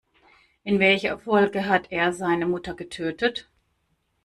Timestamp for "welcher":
0.79-1.19